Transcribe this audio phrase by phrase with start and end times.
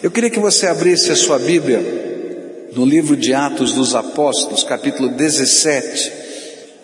[0.00, 5.10] Eu queria que você abrisse a sua Bíblia no livro de Atos dos Apóstolos, capítulo
[5.10, 6.12] 17.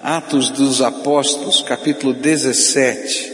[0.02, 3.32] Atos dos Apóstolos, capítulo 17,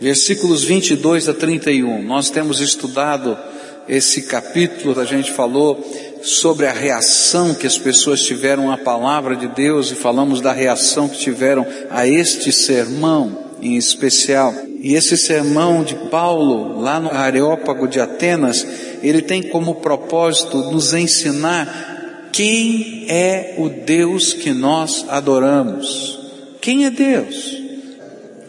[0.00, 2.02] versículos 22 a 31.
[2.02, 3.38] Nós temos estudado
[3.86, 5.78] esse capítulo, a gente falou
[6.22, 11.08] sobre a reação que as pessoas tiveram à palavra de Deus e falamos da reação
[11.08, 14.52] que tiveram a este sermão em especial.
[14.80, 18.66] E esse sermão de Paulo, lá no Areópago de Atenas,
[19.00, 26.18] ele tem como propósito nos ensinar quem é o Deus que nós adoramos.
[26.60, 27.56] Quem é Deus?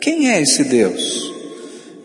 [0.01, 1.31] Quem é esse Deus?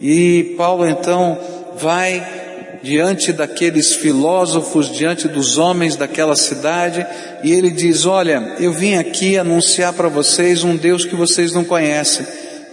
[0.00, 1.38] E Paulo então
[1.78, 7.04] vai diante daqueles filósofos, diante dos homens daquela cidade,
[7.42, 11.64] e ele diz: Olha, eu vim aqui anunciar para vocês um Deus que vocês não
[11.64, 12.26] conhecem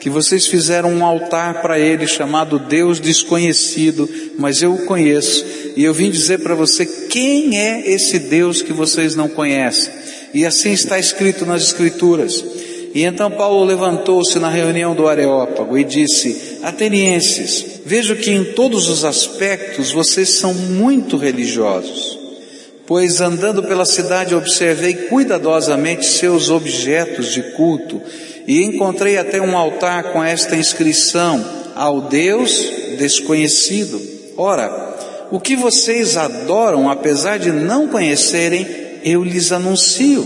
[0.05, 5.43] que vocês fizeram um altar para ele chamado Deus desconhecido, mas eu o conheço,
[5.75, 9.91] e eu vim dizer para você quem é esse Deus que vocês não conhecem.
[10.31, 12.45] E assim está escrito nas Escrituras.
[12.93, 18.87] E então Paulo levantou-se na reunião do Areópago e disse: Atenienses, vejo que em todos
[18.87, 22.15] os aspectos vocês são muito religiosos.
[22.85, 27.99] Pois andando pela cidade observei cuidadosamente seus objetos de culto
[28.47, 31.43] e encontrei até um altar com esta inscrição:
[31.75, 34.01] ao Deus desconhecido.
[34.37, 34.95] Ora,
[35.31, 38.65] o que vocês adoram, apesar de não conhecerem,
[39.03, 40.25] eu lhes anuncio.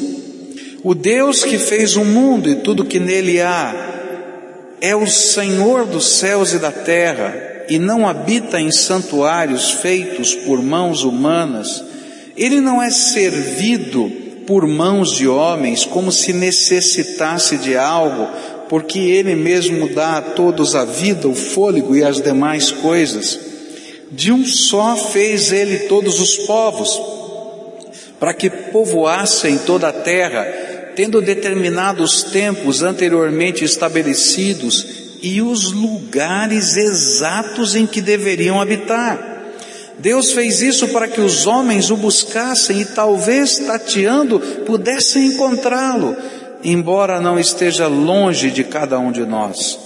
[0.83, 3.89] O Deus que fez o mundo e tudo que nele há
[4.81, 10.61] é o Senhor dos céus e da terra e não habita em santuários feitos por
[10.61, 11.83] mãos humanas.
[12.35, 14.11] Ele não é servido
[14.49, 18.27] por mãos de homens, como se necessitasse de algo,
[18.67, 23.39] porque Ele mesmo dá a todos a vida, o fôlego e as demais coisas.
[24.11, 26.99] De um só fez Ele todos os povos,
[28.19, 30.43] para que povoassem toda a terra,
[30.95, 34.83] tendo determinados tempos anteriormente estabelecidos
[35.21, 39.38] e os lugares exatos em que deveriam habitar.
[39.99, 46.15] Deus fez isso para que os homens o buscassem e talvez tateando pudessem encontrá-lo,
[46.63, 49.77] embora não esteja longe de cada um de nós.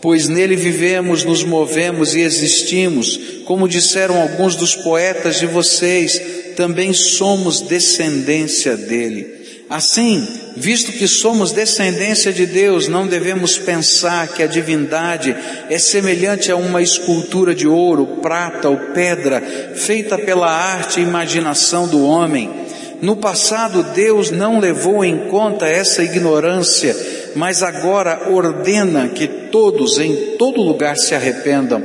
[0.00, 6.20] Pois nele vivemos, nos movemos e existimos, como disseram alguns dos poetas de vocês,
[6.56, 9.35] também somos descendência dele.
[9.68, 10.24] Assim,
[10.56, 15.34] visto que somos descendência de Deus, não devemos pensar que a divindade
[15.68, 19.42] é semelhante a uma escultura de ouro, prata ou pedra,
[19.74, 22.48] feita pela arte e imaginação do homem.
[23.02, 26.96] No passado, Deus não levou em conta essa ignorância,
[27.34, 31.82] mas agora ordena que todos em todo lugar se arrependam,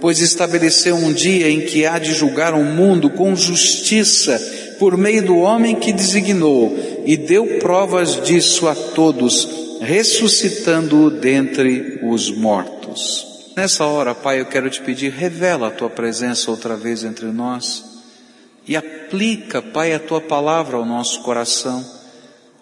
[0.00, 4.38] pois estabeleceu um dia em que há de julgar o mundo com justiça,
[4.80, 6.74] por meio do homem que designou
[7.04, 9.46] e deu provas disso a todos,
[9.82, 13.52] ressuscitando-o dentre os mortos.
[13.54, 17.84] Nessa hora, Pai, eu quero te pedir, revela a tua presença outra vez entre nós
[18.66, 21.84] e aplica, Pai, a tua palavra ao nosso coração.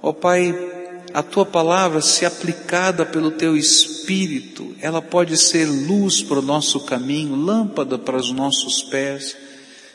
[0.02, 0.52] Ó oh, Pai,
[1.14, 6.80] a tua palavra, se aplicada pelo teu espírito, ela pode ser luz para o nosso
[6.80, 9.36] caminho, lâmpada para os nossos pés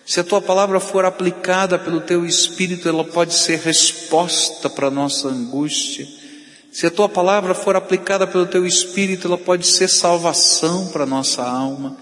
[0.06, 4.92] se a tua palavra for aplicada pelo teu espírito, ela pode ser resposta para a
[4.92, 6.06] nossa angústia.
[6.72, 11.08] Se a tua palavra for aplicada pelo teu espírito, ela pode ser salvação para a
[11.08, 11.96] nossa alma.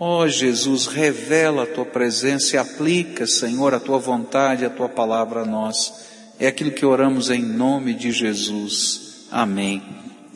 [0.00, 4.88] Ó oh, Jesus, revela a tua presença e aplica, Senhor, a tua vontade, a tua
[4.88, 5.92] palavra a nós.
[6.40, 9.26] É aquilo que oramos em nome de Jesus.
[9.30, 9.82] Amém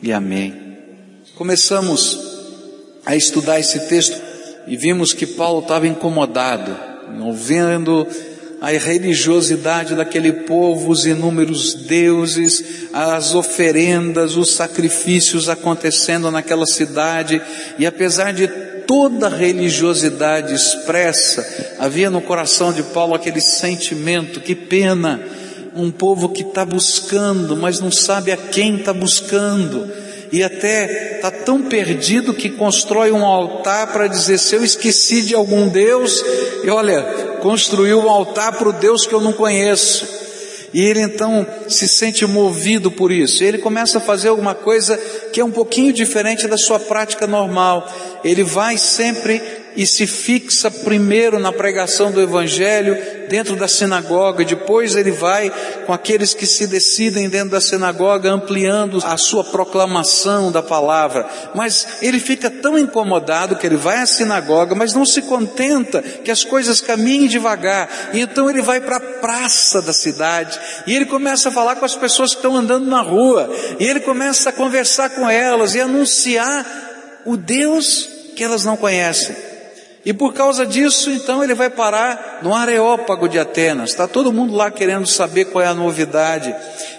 [0.01, 0.77] e amém.
[1.35, 2.19] Começamos
[3.05, 4.21] a estudar esse texto
[4.67, 6.92] e vimos que Paulo estava incomodado
[7.33, 8.07] vendo
[8.63, 17.41] a religiosidade daquele povo, os inúmeros deuses, as oferendas, os sacrifícios acontecendo naquela cidade,
[17.77, 18.47] e apesar de
[18.87, 25.19] toda a religiosidade expressa, havia no coração de Paulo aquele sentimento, que pena,
[25.75, 29.91] um povo que está buscando, mas não sabe a quem está buscando,
[30.33, 35.35] e até está tão perdido que constrói um altar para dizer: se eu esqueci de
[35.35, 36.25] algum Deus,
[36.63, 37.03] e olha,
[37.39, 40.23] construiu um altar para o Deus que eu não conheço.
[40.73, 43.43] E ele então se sente movido por isso.
[43.43, 44.97] Ele começa a fazer alguma coisa
[45.31, 47.87] que é um pouquinho diferente da sua prática normal.
[48.23, 49.39] Ele vai sempre
[49.75, 52.97] e se fixa primeiro na pregação do Evangelho,
[53.33, 55.51] dentro da sinagoga, depois ele vai
[55.87, 61.27] com aqueles que se decidem dentro da sinagoga, ampliando a sua proclamação da palavra.
[61.55, 66.29] Mas ele fica tão incomodado que ele vai à sinagoga, mas não se contenta que
[66.29, 67.89] as coisas caminhem devagar.
[68.13, 71.85] E então ele vai para a praça da cidade e ele começa a falar com
[71.85, 73.49] as pessoas que estão andando na rua.
[73.79, 76.63] E ele começa a conversar com elas e anunciar
[77.25, 79.52] o Deus que elas não conhecem.
[80.05, 83.91] E por causa disso, então, ele vai parar no Areópago de Atenas.
[83.91, 86.53] Está todo mundo lá querendo saber qual é a novidade.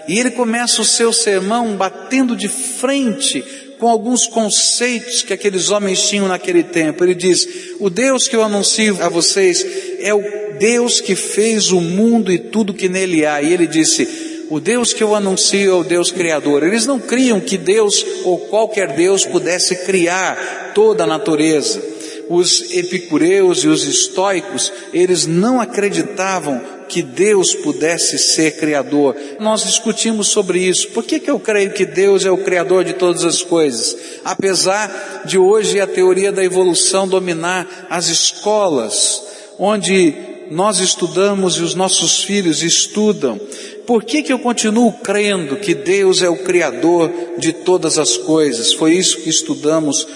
[0.07, 3.43] E ele começa o seu sermão batendo de frente
[3.77, 7.03] com alguns conceitos que aqueles homens tinham naquele tempo.
[7.03, 7.47] Ele diz:
[7.79, 9.63] O Deus que eu anuncio a vocês
[9.99, 10.23] é o
[10.57, 13.39] Deus que fez o mundo e tudo que nele há.
[13.39, 16.63] E ele disse: O Deus que eu anuncio é o Deus Criador.
[16.63, 21.94] Eles não criam que Deus ou qualquer Deus pudesse criar toda a natureza
[22.29, 29.15] os epicureus e os estoicos, eles não acreditavam que Deus pudesse ser criador.
[29.39, 30.89] Nós discutimos sobre isso.
[30.89, 33.95] Por que, que eu creio que Deus é o criador de todas as coisas?
[34.23, 39.23] Apesar de hoje a teoria da evolução dominar as escolas,
[39.57, 40.13] onde
[40.49, 43.39] nós estudamos e os nossos filhos estudam,
[43.85, 48.73] por que, que eu continuo crendo que Deus é o Criador de todas as coisas?
[48.73, 50.07] Foi isso que estudamos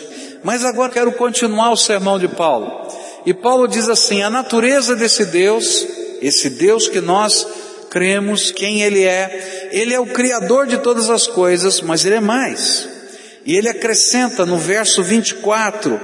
[0.43, 2.87] mas agora quero continuar o sermão de Paulo.
[3.25, 5.85] E Paulo diz assim: a natureza desse Deus,
[6.21, 7.45] esse Deus que nós
[7.89, 12.21] cremos, quem Ele é, Ele é o Criador de todas as coisas, mas Ele é
[12.21, 12.87] mais.
[13.45, 15.99] E ele acrescenta no verso 24: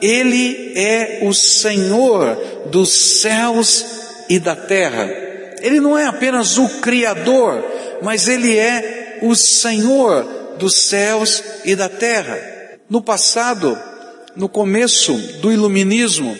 [0.00, 2.36] Ele é o Senhor
[2.66, 3.86] dos céus
[4.28, 5.08] e da terra.
[5.62, 7.64] Ele não é apenas o Criador,
[8.02, 12.59] mas Ele é o Senhor dos céus e da terra.
[12.90, 13.78] No passado,
[14.34, 16.36] no começo do iluminismo,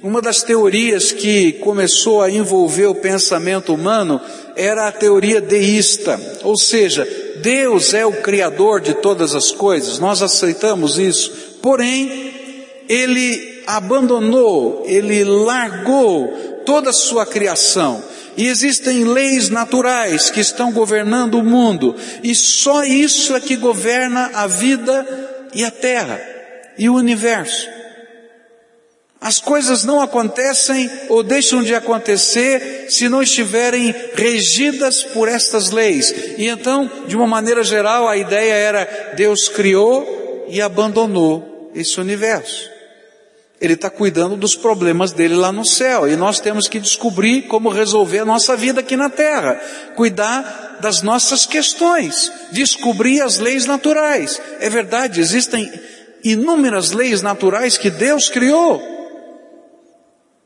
[0.00, 4.20] uma das teorias que começou a envolver o pensamento humano
[4.54, 7.04] era a teoria deísta, ou seja,
[7.42, 12.32] Deus é o criador de todas as coisas, nós aceitamos isso, porém,
[12.88, 16.28] ele abandonou, ele largou
[16.64, 18.00] toda a sua criação.
[18.36, 24.30] E existem leis naturais que estão governando o mundo, e só isso é que governa
[24.32, 26.20] a vida e a terra
[26.76, 27.68] e o universo.
[29.20, 36.14] As coisas não acontecem ou deixam de acontecer se não estiverem regidas por estas leis.
[36.38, 42.77] E então, de uma maneira geral, a ideia era Deus criou e abandonou esse universo.
[43.60, 47.70] Ele está cuidando dos problemas dele lá no céu e nós temos que descobrir como
[47.70, 49.60] resolver a nossa vida aqui na terra.
[49.96, 54.40] Cuidar das nossas questões, descobrir as leis naturais.
[54.60, 55.70] É verdade, existem
[56.22, 58.80] inúmeras leis naturais que Deus criou.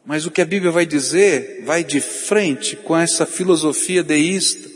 [0.07, 4.71] Mas o que a Bíblia vai dizer vai de frente com essa filosofia deísta.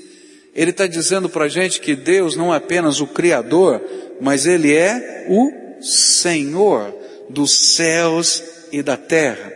[0.55, 3.83] Ele está dizendo para a gente que Deus não é apenas o Criador,
[4.21, 8.43] mas Ele é o Senhor dos céus
[8.73, 9.53] e da terra.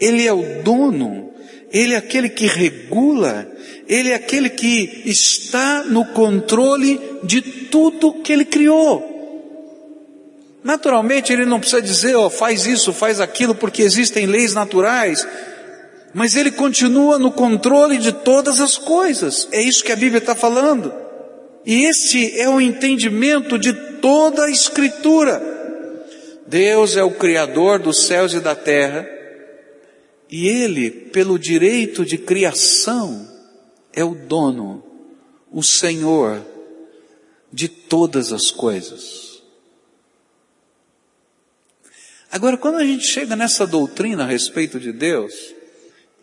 [0.00, 1.32] Ele é o dono,
[1.72, 3.46] Ele é aquele que regula,
[3.88, 9.14] ele é aquele que está no controle de tudo que ele criou.
[10.64, 15.26] Naturalmente, ele não precisa dizer, ó, oh, faz isso, faz aquilo, porque existem leis naturais,
[16.12, 19.46] mas ele continua no controle de todas as coisas.
[19.52, 20.92] É isso que a Bíblia está falando.
[21.64, 25.40] E esse é o entendimento de toda a Escritura.
[26.48, 29.08] Deus é o Criador dos céus e da terra,
[30.30, 33.28] e Ele, pelo direito de criação,
[33.92, 34.84] é o dono,
[35.50, 36.44] o Senhor
[37.52, 39.42] de todas as coisas.
[42.30, 45.54] Agora, quando a gente chega nessa doutrina a respeito de Deus,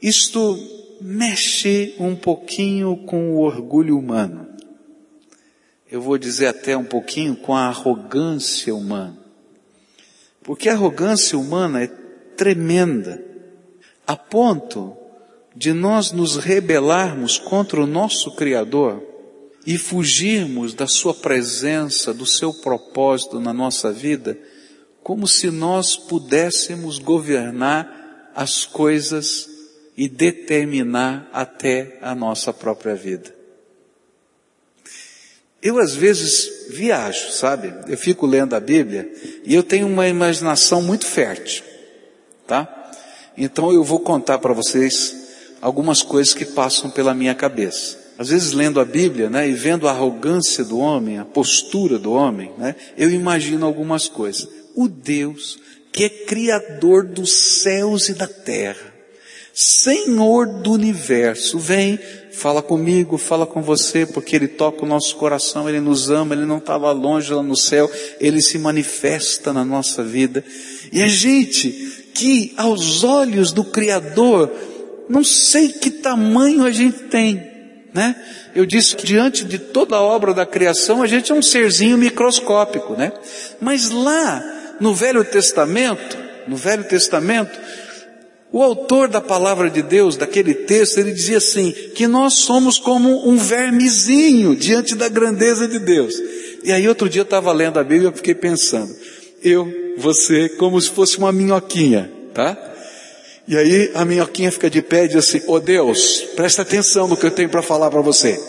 [0.01, 0.59] isto
[1.01, 4.47] mexe um pouquinho com o orgulho humano.
[5.89, 9.22] Eu vou dizer até um pouquinho com a arrogância humana.
[10.43, 11.87] Porque a arrogância humana é
[12.35, 13.23] tremenda,
[14.05, 14.95] a ponto
[15.55, 19.01] de nós nos rebelarmos contra o nosso Criador
[19.65, 24.37] e fugirmos da Sua presença, do Seu propósito na nossa vida,
[25.01, 29.47] como se nós pudéssemos governar as coisas
[29.95, 33.42] e determinar até a nossa própria vida.
[35.63, 37.73] Eu às vezes viajo, sabe?
[37.87, 39.09] Eu fico lendo a Bíblia
[39.45, 41.63] e eu tenho uma imaginação muito fértil,
[42.45, 42.91] tá?
[43.37, 45.15] Então eu vou contar para vocês
[45.61, 47.97] algumas coisas que passam pela minha cabeça.
[48.17, 52.11] Às vezes lendo a Bíblia, né, e vendo a arrogância do homem, a postura do
[52.11, 54.47] homem, né, eu imagino algumas coisas.
[54.75, 55.57] O Deus
[55.93, 58.93] que é criador dos céus e da terra,
[59.53, 61.99] Senhor do universo, vem,
[62.33, 66.45] fala comigo, fala com você, porque Ele toca o nosso coração, Ele nos ama, Ele
[66.45, 70.43] não estava longe lá no céu, Ele se manifesta na nossa vida.
[70.91, 71.71] E a gente
[72.13, 74.51] que aos olhos do Criador,
[75.09, 77.41] não sei que tamanho a gente tem,
[77.93, 78.15] né?
[78.55, 81.97] Eu disse que diante de toda a obra da criação, a gente é um serzinho
[81.97, 83.11] microscópico, né?
[83.59, 84.43] Mas lá,
[84.79, 87.57] no Velho Testamento, no Velho Testamento,
[88.53, 93.27] o autor da palavra de Deus, daquele texto, ele dizia assim, que nós somos como
[93.27, 96.13] um vermezinho diante da grandeza de Deus.
[96.63, 98.95] E aí outro dia eu estava lendo a Bíblia e fiquei pensando,
[99.43, 99.67] eu,
[99.97, 102.55] você, como se fosse uma minhoquinha, tá?
[103.47, 107.07] E aí a minhoquinha fica de pé e diz assim, ô oh Deus, presta atenção
[107.07, 108.39] no que eu tenho para falar para você.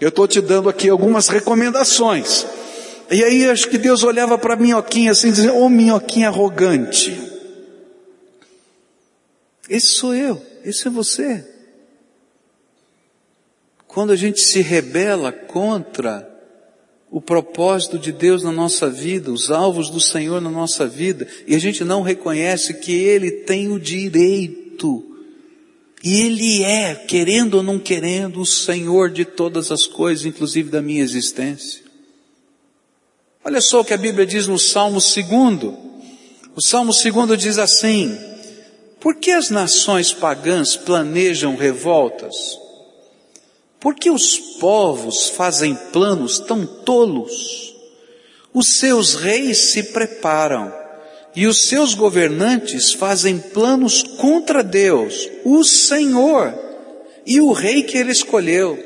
[0.00, 2.46] Eu estou te dando aqui algumas recomendações.
[3.10, 7.37] E aí acho que Deus olhava para a minhoquinha assim, dizendo, ô oh, minhoquinha arrogante.
[9.68, 11.44] Esse sou eu, esse é você.
[13.86, 16.28] Quando a gente se rebela contra
[17.10, 21.54] o propósito de Deus na nossa vida, os alvos do Senhor na nossa vida, e
[21.54, 25.04] a gente não reconhece que Ele tem o direito,
[26.02, 30.82] e Ele é, querendo ou não querendo, o Senhor de todas as coisas, inclusive da
[30.82, 31.82] minha existência.
[33.42, 35.74] Olha só o que a Bíblia diz no Salmo 2.
[36.54, 38.16] O Salmo 2 diz assim,
[39.00, 42.58] por que as nações pagãs planejam revoltas?
[43.78, 47.76] Por que os povos fazem planos tão tolos?
[48.52, 50.72] Os seus reis se preparam
[51.36, 56.52] e os seus governantes fazem planos contra Deus, o Senhor
[57.24, 58.76] e o rei que ele escolheu.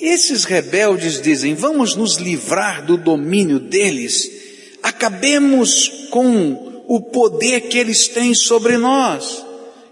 [0.00, 4.30] Esses rebeldes dizem: vamos nos livrar do domínio deles,
[4.82, 9.44] acabemos com o poder que eles têm sobre nós.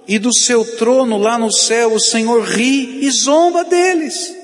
[0.08, 4.34] E do seu trono lá no céu o Senhor ri e zomba deles.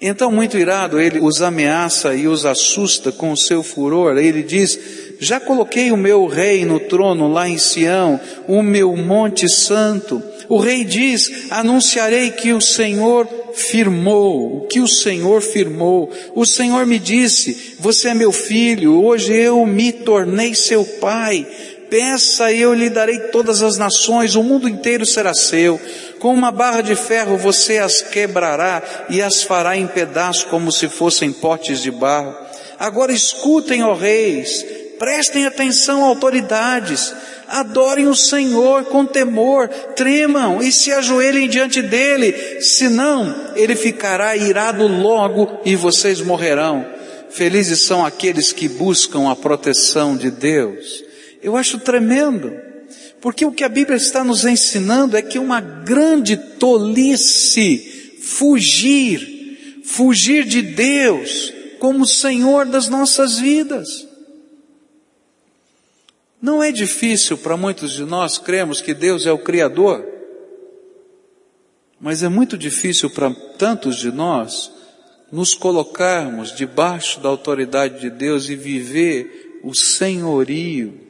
[0.00, 4.18] Então, muito irado, ele os ameaça e os assusta com o seu furor.
[4.18, 4.76] Ele diz:
[5.20, 10.20] Já coloquei o meu rei no trono lá em Sião, o meu monte santo.
[10.48, 16.10] O rei diz: Anunciarei que o Senhor firmou, o que o Senhor firmou.
[16.34, 21.46] O Senhor me disse: Você é meu filho, hoje eu me tornei seu pai.
[21.90, 25.78] Peça e eu lhe darei todas as nações, o mundo inteiro será seu.
[26.18, 30.88] Com uma barra de ferro você as quebrará e as fará em pedaços como se
[30.88, 32.34] fossem potes de barro.
[32.78, 34.64] Agora escutem, ó reis,
[34.98, 37.12] prestem atenção, autoridades
[37.52, 44.86] adorem o Senhor com temor, tremam e se ajoelhem diante dele, senão ele ficará irado
[44.86, 46.84] logo e vocês morrerão.
[47.28, 51.04] Felizes são aqueles que buscam a proteção de Deus.
[51.42, 52.52] Eu acho tremendo,
[53.20, 60.44] porque o que a Bíblia está nos ensinando é que uma grande tolice fugir, fugir
[60.44, 64.11] de Deus como Senhor das nossas vidas.
[66.42, 70.04] Não é difícil para muitos de nós cremos que Deus é o Criador,
[72.00, 74.72] mas é muito difícil para tantos de nós
[75.30, 81.00] nos colocarmos debaixo da autoridade de Deus e viver o senhorio,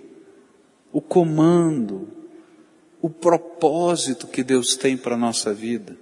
[0.92, 2.08] o comando,
[3.00, 5.96] o propósito que Deus tem para a nossa vida.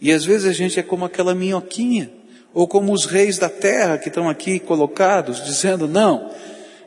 [0.00, 2.12] E às vezes a gente é como aquela minhoquinha,
[2.54, 6.30] ou como os reis da terra que estão aqui colocados, dizendo, não,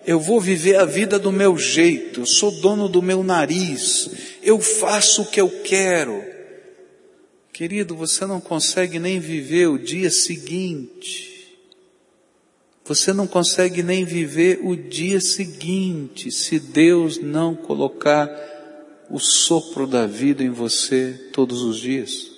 [0.05, 4.09] eu vou viver a vida do meu jeito, eu sou dono do meu nariz,
[4.41, 6.23] eu faço o que eu quero.
[7.51, 11.57] Querido, você não consegue nem viver o dia seguinte.
[12.85, 18.27] Você não consegue nem viver o dia seguinte se Deus não colocar
[19.09, 22.28] o sopro da vida em você todos os dias.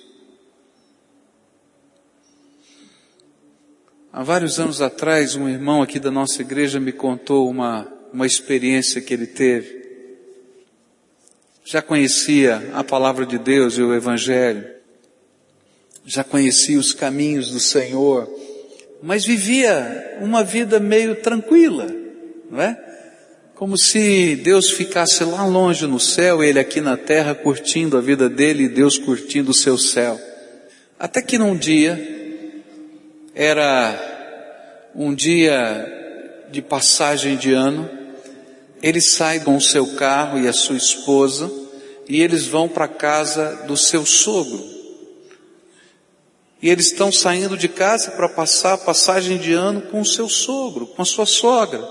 [4.14, 9.00] Há vários anos atrás, um irmão aqui da nossa igreja me contou uma, uma experiência
[9.00, 9.86] que ele teve.
[11.64, 14.66] Já conhecia a palavra de Deus e o Evangelho,
[16.04, 18.28] já conhecia os caminhos do Senhor,
[19.02, 21.86] mas vivia uma vida meio tranquila,
[22.50, 22.78] não é?
[23.54, 28.28] Como se Deus ficasse lá longe no céu, ele aqui na terra curtindo a vida
[28.28, 30.20] dele e Deus curtindo o seu céu.
[30.98, 32.21] Até que num dia,
[33.34, 37.88] era um dia de passagem de ano,
[38.82, 41.50] ele sai com o seu carro e a sua esposa
[42.08, 44.62] e eles vão para a casa do seu sogro.
[46.60, 50.28] E eles estão saindo de casa para passar a passagem de ano com o seu
[50.28, 51.82] sogro, com a sua sogra,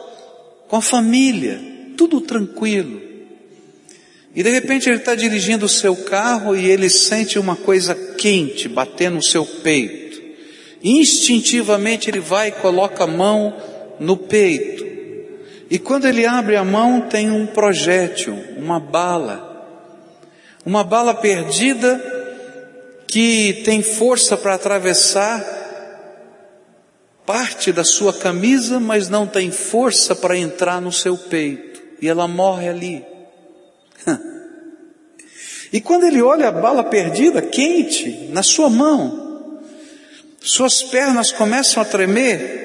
[0.68, 1.60] com a família,
[1.98, 3.02] tudo tranquilo.
[4.34, 8.70] E de repente ele está dirigindo o seu carro e ele sente uma coisa quente
[8.70, 10.01] batendo no seu peito.
[10.84, 13.56] Instintivamente ele vai e coloca a mão
[14.00, 14.86] no peito.
[15.70, 19.50] E quando ele abre a mão tem um projétil, uma bala.
[20.66, 22.02] Uma bala perdida
[23.08, 25.60] que tem força para atravessar
[27.26, 31.82] parte da sua camisa, mas não tem força para entrar no seu peito.
[32.02, 33.06] E ela morre ali.
[35.74, 39.31] E quando ele olha a bala perdida, quente, na sua mão,
[40.42, 42.60] suas pernas começam a tremer,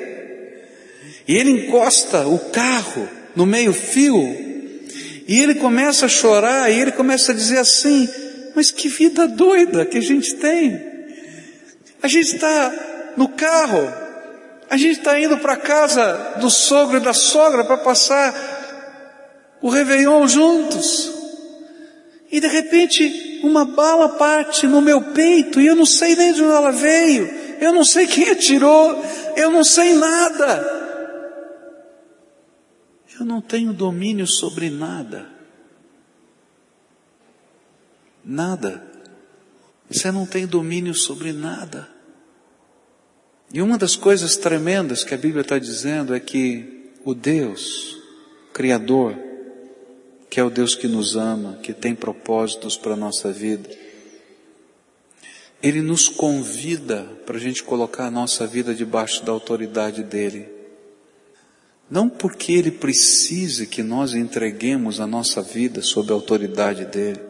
[1.28, 4.16] e ele encosta o carro no meio-fio,
[5.28, 8.08] e ele começa a chorar, e ele começa a dizer assim:
[8.54, 10.96] Mas que vida doida que a gente tem!
[12.02, 13.92] A gente está no carro,
[14.70, 18.34] a gente está indo para a casa do sogro e da sogra para passar
[19.60, 21.12] o Réveillon juntos.
[22.30, 26.42] E de repente uma bala parte no meu peito e eu não sei nem de
[26.42, 29.02] onde ela veio, eu não sei quem atirou,
[29.36, 30.76] eu não sei nada.
[33.18, 35.26] Eu não tenho domínio sobre nada.
[38.24, 38.84] Nada.
[39.88, 41.88] Você não tem domínio sobre nada.
[43.52, 47.96] E uma das coisas tremendas que a Bíblia está dizendo é que o Deus,
[48.52, 49.16] Criador,
[50.28, 53.70] que é o Deus que nos ama, que tem propósitos para a nossa vida.
[55.62, 60.48] Ele nos convida para a gente colocar a nossa vida debaixo da autoridade dele.
[61.90, 67.20] Não porque ele precise que nós entreguemos a nossa vida sob a autoridade dele,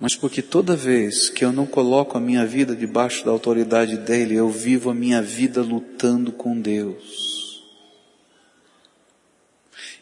[0.00, 4.34] mas porque toda vez que eu não coloco a minha vida debaixo da autoridade dele,
[4.34, 7.62] eu vivo a minha vida lutando com Deus.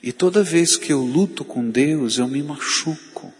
[0.03, 3.33] E toda vez que eu luto com Deus, eu me machuco.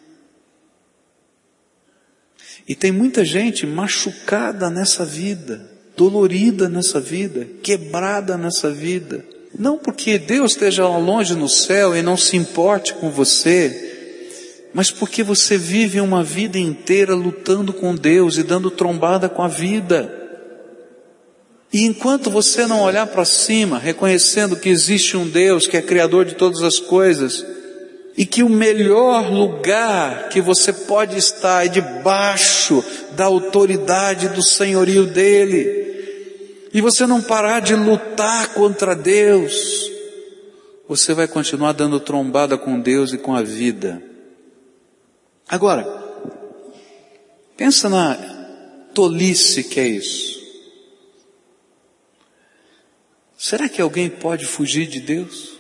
[2.71, 5.61] E tem muita gente machucada nessa vida,
[5.97, 9.25] dolorida nessa vida, quebrada nessa vida.
[9.59, 14.89] Não porque Deus esteja lá longe no céu e não se importe com você, mas
[14.89, 20.09] porque você vive uma vida inteira lutando com Deus e dando trombada com a vida.
[21.73, 26.25] E enquanto você não olhar para cima, reconhecendo que existe um Deus que é criador
[26.25, 27.45] de todas as coisas,
[28.17, 35.07] e que o melhor lugar que você pode estar é debaixo da autoridade do senhorio
[35.07, 39.91] dele, e você não parar de lutar contra Deus,
[40.89, 44.03] você vai continuar dando trombada com Deus e com a vida.
[45.49, 45.85] Agora,
[47.57, 48.17] pensa na
[48.95, 50.41] tolice que é isso.
[53.37, 55.60] Será que alguém pode fugir de Deus?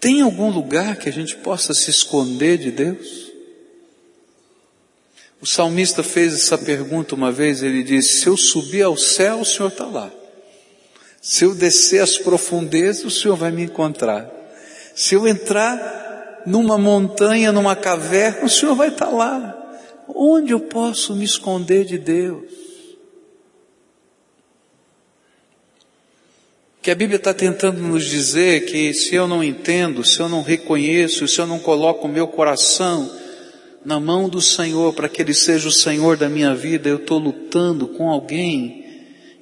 [0.00, 3.30] Tem algum lugar que a gente possa se esconder de Deus?
[5.40, 9.44] O salmista fez essa pergunta uma vez, ele disse, se eu subir ao céu, o
[9.44, 10.10] Senhor está lá.
[11.20, 14.30] Se eu descer às profundezas, o Senhor vai me encontrar.
[14.94, 19.56] Se eu entrar numa montanha, numa caverna, o Senhor vai estar lá.
[20.08, 22.59] Onde eu posso me esconder de Deus?
[26.82, 30.42] Que a Bíblia está tentando nos dizer que se eu não entendo, se eu não
[30.42, 33.10] reconheço, se eu não coloco o meu coração
[33.84, 37.18] na mão do Senhor para que Ele seja o Senhor da minha vida, eu estou
[37.18, 38.84] lutando com alguém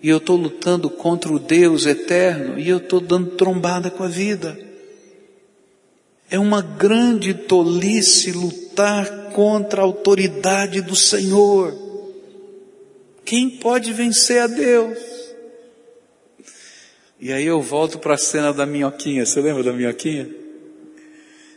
[0.02, 4.08] e eu estou lutando contra o Deus eterno e eu estou dando trombada com a
[4.08, 4.58] vida.
[6.28, 11.72] É uma grande tolice lutar contra a autoridade do Senhor.
[13.24, 15.07] Quem pode vencer a Deus?
[17.20, 19.26] E aí eu volto para a cena da minhoquinha.
[19.26, 20.28] Você lembra da minhoquinha?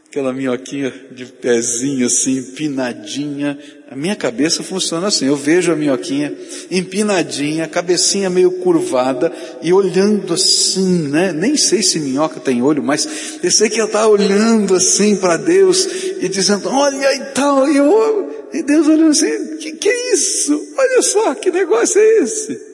[0.07, 3.57] Aquela minhoquinha de pezinho assim, empinadinha.
[3.89, 5.27] A minha cabeça funciona assim.
[5.27, 6.35] Eu vejo a minhoquinha
[6.71, 11.31] empinadinha, cabecinha meio curvada e olhando assim, né?
[11.31, 15.37] Nem sei se minhoca tem olho, mas eu sei que ela está olhando assim para
[15.37, 15.87] Deus
[16.19, 17.69] e dizendo, olha e tal.
[17.69, 20.59] E, eu, e Deus olhando assim, que que é isso?
[20.75, 22.70] Olha só, que negócio é esse?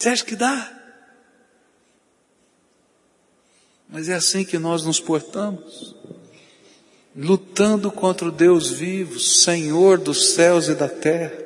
[0.00, 0.72] Você acha que dá?
[3.86, 5.94] Mas é assim que nós nos portamos,
[7.14, 11.36] lutando contra o Deus vivo, Senhor dos céus e da terra.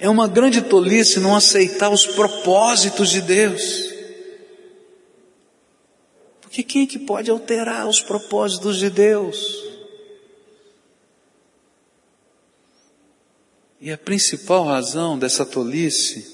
[0.00, 3.62] É uma grande tolice não aceitar os propósitos de Deus.
[6.40, 9.62] Porque quem é que pode alterar os propósitos de Deus?
[13.80, 16.33] E a principal razão dessa tolice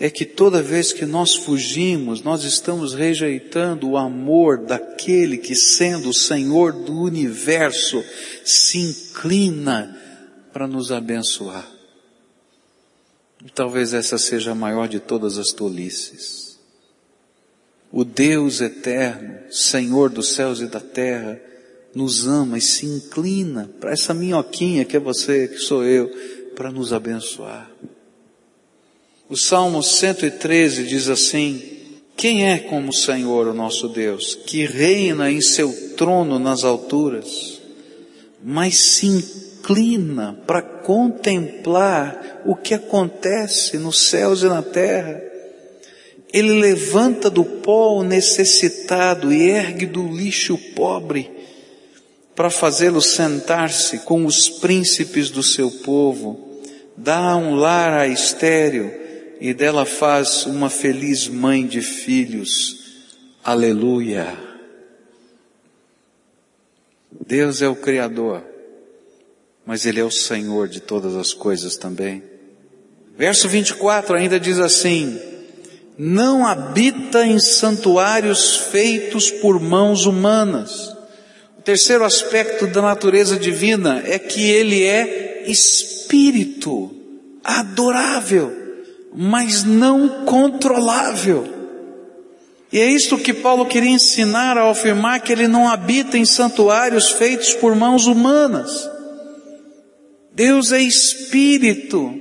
[0.00, 6.10] é que toda vez que nós fugimos, nós estamos rejeitando o amor daquele que, sendo
[6.10, 8.04] o Senhor do universo,
[8.44, 9.98] se inclina
[10.52, 11.68] para nos abençoar.
[13.44, 16.58] E talvez essa seja a maior de todas as tolices.
[17.90, 21.40] O Deus eterno, Senhor dos céus e da terra,
[21.92, 26.08] nos ama e se inclina para essa minhoquinha que é você, que sou eu,
[26.54, 27.68] para nos abençoar.
[29.30, 31.62] O Salmo 113 diz assim,
[32.16, 37.60] quem é como o Senhor, o nosso Deus, que reina em seu trono nas alturas,
[38.42, 45.22] mas se inclina para contemplar o que acontece nos céus e na terra?
[46.32, 51.30] Ele levanta do pó o necessitado e ergue do lixo o pobre,
[52.34, 56.62] para fazê-lo sentar-se com os príncipes do seu povo,
[56.96, 59.07] dá um lar a estéreo
[59.40, 63.06] e dela faz uma feliz mãe de filhos.
[63.44, 64.36] Aleluia.
[67.26, 68.42] Deus é o Criador,
[69.64, 72.22] mas Ele é o Senhor de todas as coisas também.
[73.16, 75.20] Verso 24 ainda diz assim,
[75.96, 80.96] não habita em santuários feitos por mãos humanas,
[81.68, 86.90] terceiro aspecto da natureza divina é que ele é espírito
[87.44, 88.67] adorável,
[89.14, 91.58] mas não controlável.
[92.70, 97.10] E é isto que Paulo queria ensinar ao afirmar que ele não habita em santuários
[97.10, 98.88] feitos por mãos humanas.
[100.32, 102.14] Deus é espírito,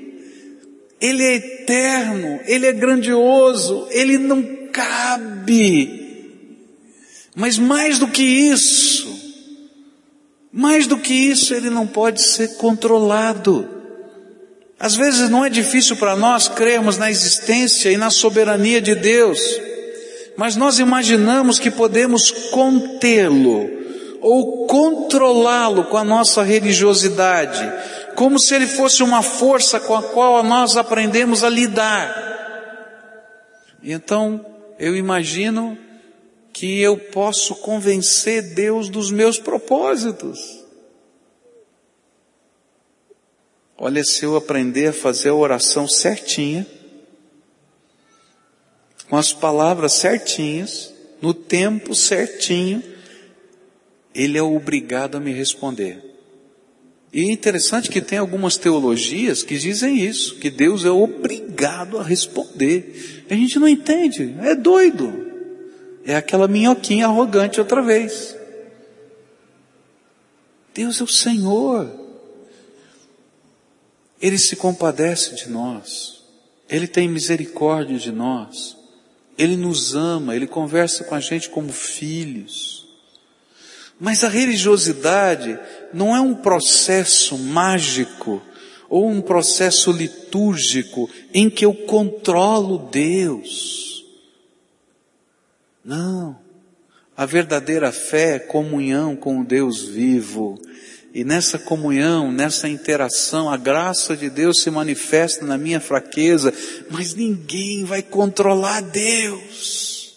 [1.00, 6.08] ele é eterno, ele é grandioso, ele não cabe.
[7.36, 9.08] Mas mais do que isso,
[10.52, 13.77] mais do que isso, ele não pode ser controlado.
[14.80, 19.40] Às vezes não é difícil para nós crermos na existência e na soberania de Deus,
[20.36, 23.70] mas nós imaginamos que podemos contê-lo
[24.22, 27.72] ou controlá-lo com a nossa religiosidade,
[28.16, 32.26] como se ele fosse uma força com a qual nós aprendemos a lidar.
[33.84, 34.46] Então,
[34.78, 35.78] eu imagino
[36.54, 40.57] que eu posso convencer Deus dos meus propósitos.
[43.78, 46.66] Olha, se eu aprender a fazer a oração certinha,
[49.08, 52.84] com as palavras certinhas, no tempo certinho,
[54.16, 56.04] Ele é obrigado a me responder.
[57.14, 62.04] E é interessante que tem algumas teologias que dizem isso, que Deus é obrigado a
[62.04, 63.26] responder.
[63.30, 65.26] A gente não entende, é doido.
[66.04, 68.36] É aquela minhoquinha arrogante outra vez.
[70.74, 72.07] Deus é o Senhor.
[74.22, 76.22] Ele se compadece de nós.
[76.70, 78.76] Ele tem misericórdia de nós.
[79.38, 82.88] Ele nos ama, ele conversa com a gente como filhos.
[84.00, 85.58] Mas a religiosidade
[85.94, 88.42] não é um processo mágico
[88.90, 94.06] ou um processo litúrgico em que eu controlo Deus.
[95.84, 96.38] Não.
[97.16, 100.60] A verdadeira fé é comunhão com o Deus vivo.
[101.14, 106.54] E nessa comunhão, nessa interação, a graça de Deus se manifesta na minha fraqueza,
[106.90, 110.16] mas ninguém vai controlar Deus.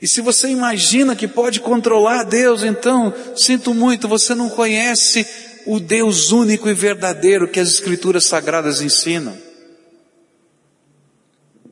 [0.00, 5.26] E se você imagina que pode controlar Deus, então, sinto muito, você não conhece
[5.66, 9.36] o Deus único e verdadeiro que as Escrituras Sagradas ensinam.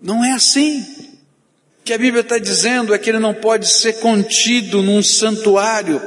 [0.03, 0.85] Não é assim
[1.85, 6.01] que a Bíblia está dizendo é que ele não pode ser contido num santuário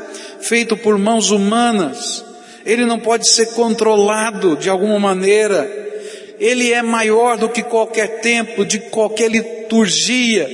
[0.48, 2.24] feito por mãos humanas.
[2.66, 5.70] Ele não pode ser controlado de alguma maneira.
[6.40, 10.48] Ele é maior do que qualquer templo, de qualquer liturgia.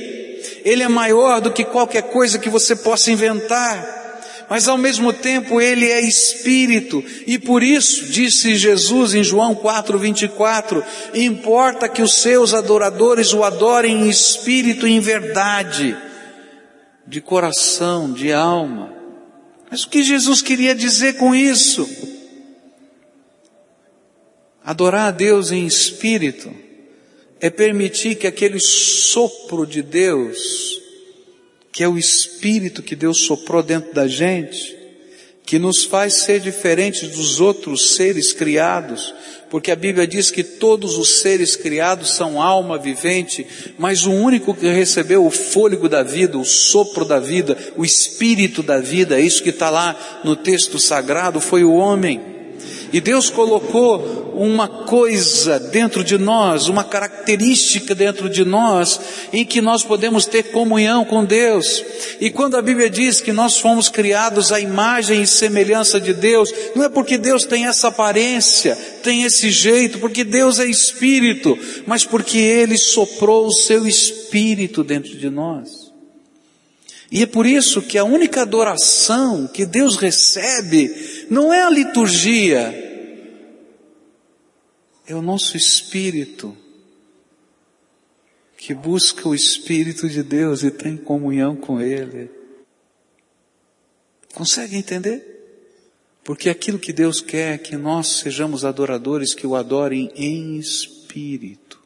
[0.64, 4.04] Ele é maior do que qualquer coisa que você possa inventar
[4.48, 10.84] mas ao mesmo tempo ele é espírito, e por isso, disse Jesus em João 4:24,
[11.14, 15.96] importa que os seus adoradores o adorem em espírito e em verdade,
[17.06, 18.93] de coração, de alma.
[19.74, 21.84] Mas o que Jesus queria dizer com isso?
[24.62, 26.48] Adorar a Deus em espírito
[27.40, 30.80] é permitir que aquele sopro de Deus
[31.72, 34.78] que é o Espírito que Deus soprou dentro da gente,
[35.44, 39.14] que nos faz ser diferentes dos outros seres criados,
[39.50, 43.46] porque a Bíblia diz que todos os seres criados são alma vivente,
[43.78, 48.62] mas o único que recebeu o fôlego da vida, o sopro da vida, o espírito
[48.62, 52.33] da vida, é isso que está lá no texto sagrado, foi o homem.
[52.94, 59.00] E Deus colocou uma coisa dentro de nós, uma característica dentro de nós,
[59.32, 61.84] em que nós podemos ter comunhão com Deus.
[62.20, 66.54] E quando a Bíblia diz que nós fomos criados à imagem e semelhança de Deus,
[66.76, 72.04] não é porque Deus tem essa aparência, tem esse jeito, porque Deus é espírito, mas
[72.04, 75.92] porque Ele soprou o seu espírito dentro de nós.
[77.10, 80.90] E é por isso que a única adoração que Deus recebe
[81.30, 82.83] não é a liturgia,
[85.06, 86.56] é o nosso espírito
[88.64, 92.30] que busca o Espírito de Deus e tem comunhão com Ele.
[94.32, 95.22] Consegue entender?
[96.24, 101.78] Porque aquilo que Deus quer é que nós sejamos adoradores que o adorem em espírito.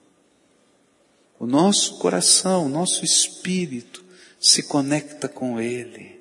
[1.37, 4.04] O nosso coração, o nosso espírito
[4.38, 6.20] se conecta com Ele.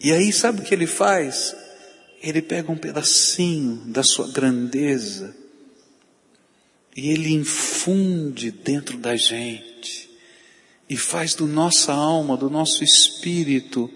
[0.00, 1.54] E aí sabe o que Ele faz?
[2.22, 5.34] Ele pega um pedacinho da sua grandeza
[6.96, 10.10] e Ele infunde dentro da gente
[10.88, 13.90] e faz do nossa alma, do nosso espírito,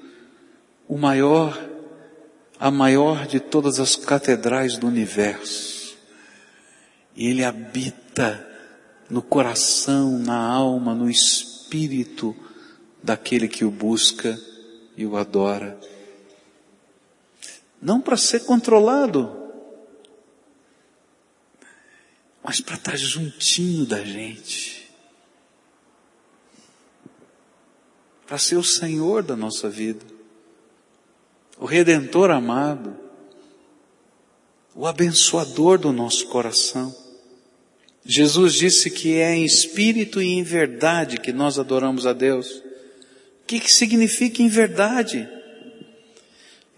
[0.86, 1.70] o maior
[2.62, 5.96] a maior de todas as catedrais do universo.
[7.16, 8.46] E ele habita
[9.10, 12.36] no coração, na alma, no espírito
[13.02, 14.38] daquele que o busca
[14.96, 15.76] e o adora.
[17.82, 19.36] Não para ser controlado,
[22.42, 24.88] mas para estar juntinho da gente.
[28.26, 30.12] Para ser o Senhor da nossa vida
[31.62, 32.96] o Redentor amado,
[34.74, 36.92] o abençoador do nosso coração.
[38.04, 42.50] Jesus disse que é em espírito e em verdade que nós adoramos a Deus.
[42.50, 45.28] O que, que significa em verdade?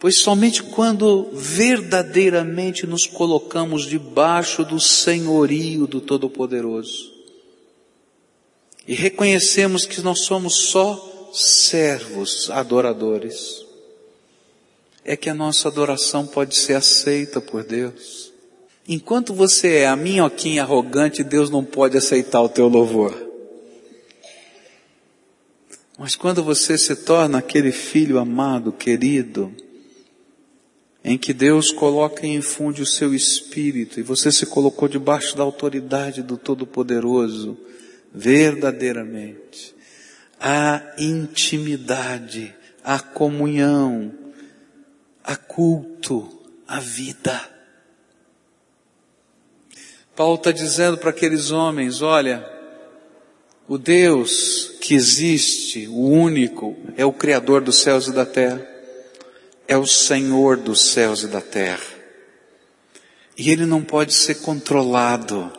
[0.05, 7.11] Pois somente quando verdadeiramente nos colocamos debaixo do senhorio do Todo-Poderoso
[8.87, 13.65] e reconhecemos que nós somos só servos adoradores,
[15.03, 18.31] é que a nossa adoração pode ser aceita por Deus.
[18.87, 23.17] Enquanto você é a minhoquinha arrogante, Deus não pode aceitar o teu louvor.
[25.99, 29.64] Mas quando você se torna aquele filho amado, querido,
[31.05, 35.43] em que Deus coloca e infunde o seu espírito, e você se colocou debaixo da
[35.43, 37.59] autoridade do Todo-Poderoso,
[38.13, 39.75] verdadeiramente,
[40.41, 44.13] a intimidade, a comunhão,
[45.23, 47.51] a culto, a vida.
[50.17, 52.49] Paulo está dizendo para aqueles homens, olha,
[53.69, 58.74] o Deus que existe, o único, é o Criador dos céus e da terra,
[59.67, 61.95] é o Senhor dos céus e da terra.
[63.37, 65.51] E Ele não pode ser controlado,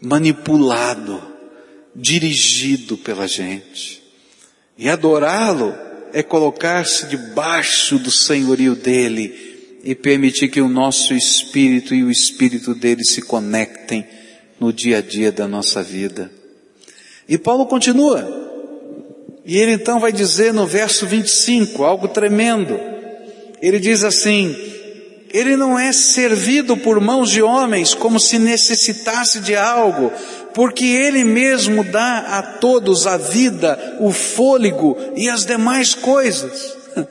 [0.00, 1.22] manipulado,
[1.94, 4.02] dirigido pela gente.
[4.76, 5.74] E adorá-lo
[6.12, 12.74] é colocar-se debaixo do senhorio dele e permitir que o nosso espírito e o espírito
[12.74, 14.06] dele se conectem
[14.58, 16.30] no dia a dia da nossa vida.
[17.28, 18.44] E Paulo continua.
[19.44, 22.95] E ele então vai dizer no verso 25 algo tremendo.
[23.60, 24.54] Ele diz assim:
[25.32, 30.12] Ele não é servido por mãos de homens como se necessitasse de algo,
[30.54, 36.76] porque Ele mesmo dá a todos a vida, o fôlego e as demais coisas.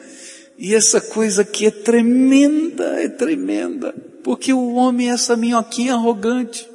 [0.58, 6.65] E essa coisa aqui é tremenda, é tremenda, porque o homem é essa minhoquinha arrogante.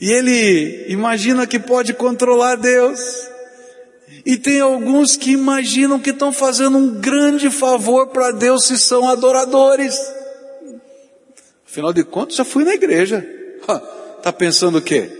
[0.00, 2.98] E ele imagina que pode controlar Deus.
[4.24, 9.08] E tem alguns que imaginam que estão fazendo um grande favor para Deus se são
[9.08, 9.98] adoradores.
[11.66, 13.26] Afinal de contas, já fui na igreja.
[14.18, 15.10] Está pensando o quê?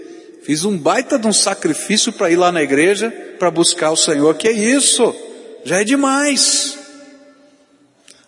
[0.42, 4.34] Fiz um baita de um sacrifício para ir lá na igreja para buscar o Senhor.
[4.34, 5.14] Que é isso?
[5.64, 6.78] Já é demais.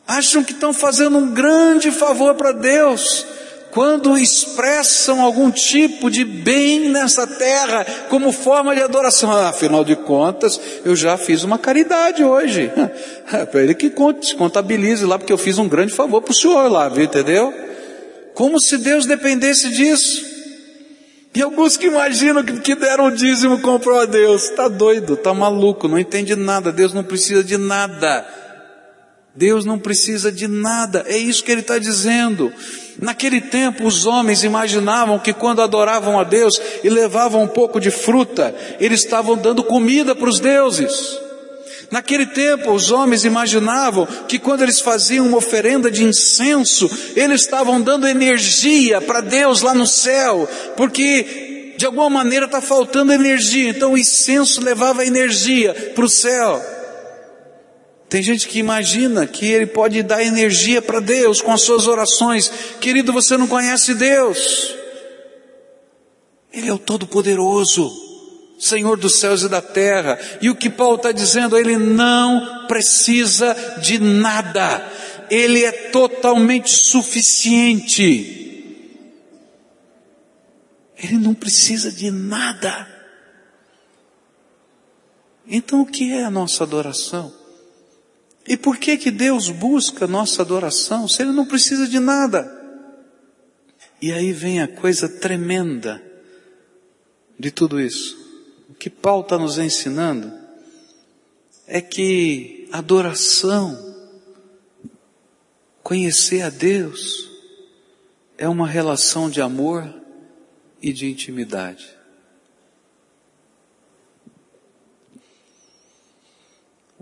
[0.06, 3.26] Acham que estão fazendo um grande favor para Deus
[3.72, 9.32] quando expressam algum tipo de bem nessa terra como forma de adoração.
[9.32, 12.70] Ah, afinal de contas, eu já fiz uma caridade hoje.
[13.32, 13.88] É para ele que
[14.36, 17.54] contabilize lá, porque eu fiz um grande favor para o senhor lá, viu, entendeu?
[18.34, 20.22] Como se Deus dependesse disso.
[21.34, 24.50] E alguns que imaginam que deram o dízimo comprou a Deus.
[24.50, 26.70] Está doido, está maluco, não entende nada.
[26.70, 28.26] Deus não precisa de nada.
[29.34, 31.04] Deus não precisa de nada.
[31.06, 32.52] É isso que ele está dizendo.
[33.02, 37.90] Naquele tempo, os homens imaginavam que quando adoravam a Deus e levavam um pouco de
[37.90, 41.18] fruta, eles estavam dando comida para os deuses.
[41.90, 47.80] Naquele tempo, os homens imaginavam que quando eles faziam uma oferenda de incenso, eles estavam
[47.80, 53.94] dando energia para Deus lá no céu, porque de alguma maneira está faltando energia, então
[53.94, 56.81] o incenso levava energia para o céu.
[58.12, 62.46] Tem gente que imagina que ele pode dar energia para Deus com as suas orações.
[62.78, 64.76] Querido, você não conhece Deus.
[66.52, 67.90] Ele é o Todo-Poderoso.
[68.58, 70.18] Senhor dos céus e da terra.
[70.42, 74.86] E o que Paulo está dizendo, ele não precisa de nada.
[75.30, 78.28] Ele é totalmente suficiente.
[81.02, 82.86] Ele não precisa de nada.
[85.46, 87.40] Então o que é a nossa adoração?
[88.46, 92.60] E por que que Deus busca nossa adoração se ele não precisa de nada?
[94.00, 96.02] E aí vem a coisa tremenda
[97.38, 98.22] de tudo isso
[98.82, 100.32] que Paulo está nos ensinando
[101.68, 103.94] é que adoração,
[105.84, 107.30] conhecer a Deus,
[108.36, 109.88] é uma relação de amor
[110.82, 111.96] e de intimidade.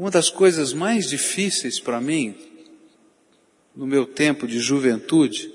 [0.01, 2.35] Uma das coisas mais difíceis para mim,
[3.77, 5.53] no meu tempo de juventude,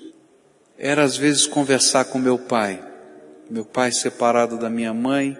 [0.78, 2.80] era às vezes conversar com meu pai.
[3.50, 5.36] Meu pai separado da minha mãe,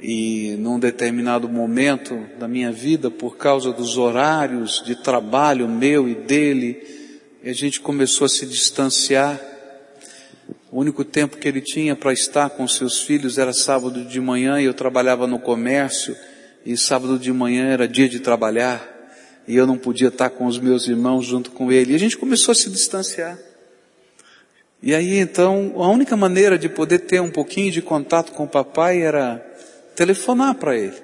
[0.00, 6.14] e num determinado momento da minha vida, por causa dos horários de trabalho meu e
[6.14, 6.82] dele,
[7.44, 9.38] a gente começou a se distanciar.
[10.70, 14.58] O único tempo que ele tinha para estar com seus filhos era sábado de manhã
[14.58, 16.16] e eu trabalhava no comércio
[16.64, 18.92] e sábado de manhã era dia de trabalhar
[19.46, 21.92] e eu não podia estar com os meus irmãos junto com ele.
[21.92, 23.38] E a gente começou a se distanciar.
[24.82, 28.48] E aí então, a única maneira de poder ter um pouquinho de contato com o
[28.48, 29.44] papai era
[29.94, 30.96] telefonar para ele.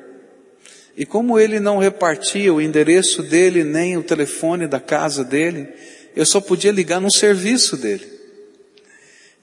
[0.97, 5.69] E como ele não repartia o endereço dele, nem o telefone da casa dele,
[6.17, 8.19] eu só podia ligar no serviço dele.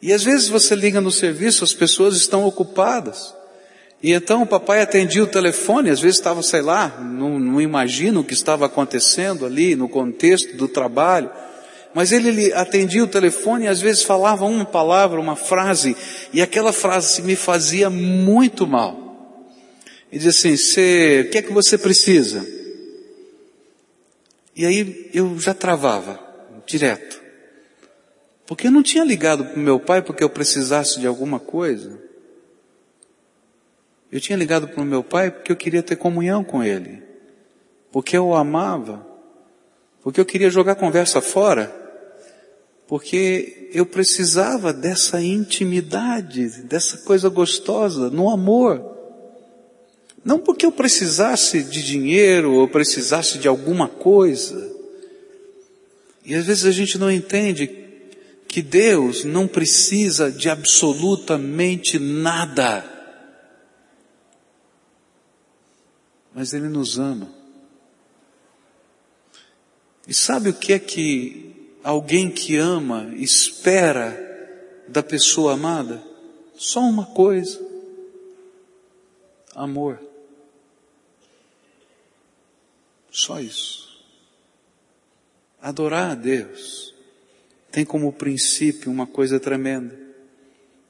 [0.02, 3.34] E às vezes você liga no serviço, as pessoas estão ocupadas.
[4.02, 8.20] E então o papai atendia o telefone, às vezes estava, sei lá, não, não imagino
[8.20, 11.30] o que estava acontecendo ali no contexto do trabalho.
[11.94, 15.96] Mas ele atendia o telefone e às vezes falava uma palavra, uma frase,
[16.34, 19.06] e aquela frase me fazia muito mal
[20.16, 22.48] e diz assim, você, o que é que você precisa?
[24.56, 26.18] E aí eu já travava,
[26.66, 27.22] direto.
[28.48, 32.00] Porque eu não tinha ligado para o meu pai porque eu precisasse de alguma coisa.
[34.16, 37.04] Eu tinha ligado para o meu pai porque eu queria ter comunhão com ele.
[37.92, 39.06] Porque eu o amava.
[40.02, 41.70] Porque eu queria jogar conversa fora.
[42.88, 48.82] Porque eu precisava dessa intimidade, dessa coisa gostosa, no amor.
[50.24, 54.74] Não porque eu precisasse de dinheiro ou precisasse de alguma coisa.
[56.24, 57.70] E às vezes a gente não entende
[58.48, 62.95] que Deus não precisa de absolutamente nada.
[66.36, 67.34] Mas Ele nos ama.
[70.06, 74.22] E sabe o que é que alguém que ama espera
[74.86, 76.04] da pessoa amada?
[76.58, 77.58] Só uma coisa:
[79.56, 79.98] amor.
[83.10, 83.86] Só isso.
[85.62, 86.94] Adorar a Deus
[87.72, 89.98] tem como princípio uma coisa tremenda,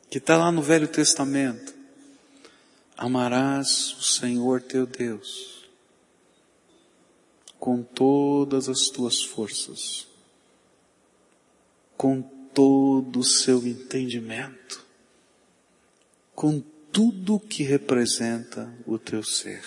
[0.10, 1.75] que está lá no Velho Testamento.
[2.97, 5.55] Amarás o Senhor teu Deus
[7.65, 10.08] com todas as tuas forças,
[11.97, 12.21] com
[12.53, 14.86] todo o seu entendimento,
[16.36, 19.63] com tudo que representa o teu ser.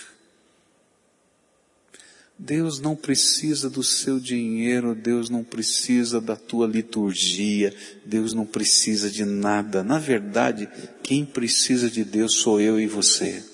[2.48, 7.74] Deus não precisa do seu dinheiro, Deus não precisa da tua liturgia,
[8.06, 9.84] Deus não precisa de nada.
[9.84, 10.66] Na verdade,
[11.02, 13.44] quem precisa de Deus sou eu e você.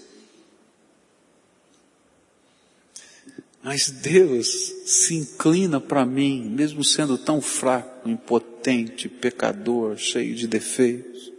[3.64, 4.46] Mas Deus
[4.86, 11.32] se inclina para mim, mesmo sendo tão fraco, impotente, pecador, cheio de defeitos,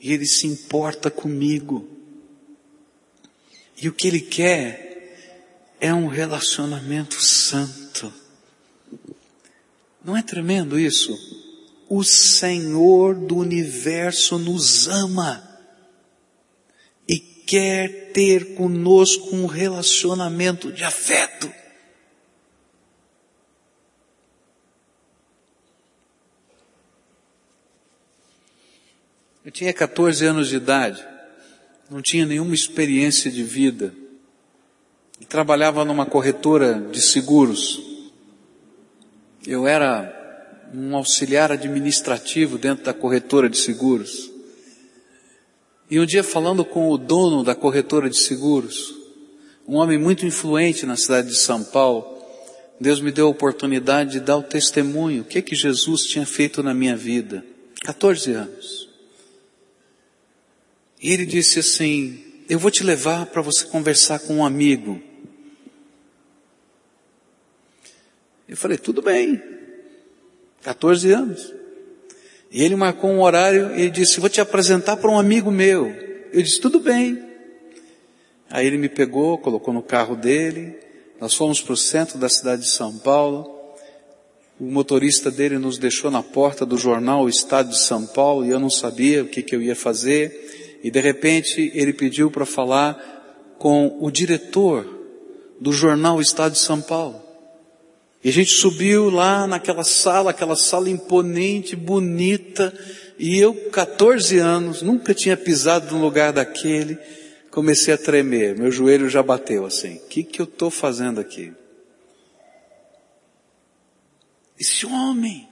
[0.00, 1.88] e Ele se importa comigo.
[3.80, 4.86] E o que Ele quer
[5.80, 8.12] é um relacionamento santo.
[10.04, 11.16] Não é tremendo isso?
[11.88, 15.42] O Senhor do universo nos ama
[17.08, 21.52] e quer ter conosco um relacionamento de afeto.
[29.44, 31.06] Eu tinha 14 anos de idade,
[31.88, 33.94] não tinha nenhuma experiência de vida
[35.28, 37.80] trabalhava numa corretora de seguros.
[39.46, 40.12] Eu era
[40.74, 44.30] um auxiliar administrativo dentro da corretora de seguros.
[45.90, 48.94] E um dia falando com o dono da corretora de seguros,
[49.66, 52.16] um homem muito influente na cidade de São Paulo,
[52.80, 56.26] Deus me deu a oportunidade de dar o testemunho, o que é que Jesus tinha
[56.26, 57.44] feito na minha vida.
[57.82, 58.88] 14 anos.
[61.00, 65.00] E ele disse assim, eu vou te levar para você conversar com um amigo.
[68.48, 69.42] Eu falei, tudo bem.
[70.62, 71.54] 14 anos.
[72.50, 75.86] E ele marcou um horário e disse, vou te apresentar para um amigo meu.
[76.32, 77.22] Eu disse, tudo bem.
[78.50, 80.78] Aí ele me pegou, colocou no carro dele,
[81.20, 83.56] nós fomos para o centro da cidade de São Paulo,
[84.58, 88.50] o motorista dele nos deixou na porta do jornal O Estado de São Paulo e
[88.50, 90.78] eu não sabia o que, que eu ia fazer.
[90.82, 94.86] E de repente ele pediu para falar com o diretor
[95.60, 97.25] do jornal O Estado de São Paulo.
[98.22, 102.72] E a gente subiu lá naquela sala, aquela sala imponente, bonita,
[103.18, 106.98] e eu, 14 anos, nunca tinha pisado num lugar daquele,
[107.50, 109.96] comecei a tremer, meu joelho já bateu assim.
[109.96, 111.52] O que, que eu estou fazendo aqui?
[114.58, 115.48] Esse homem,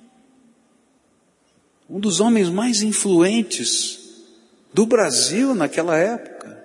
[1.89, 4.01] um dos homens mais influentes
[4.73, 6.63] do Brasil naquela época,